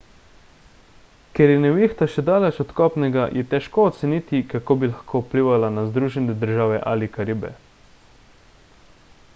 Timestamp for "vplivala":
5.27-5.71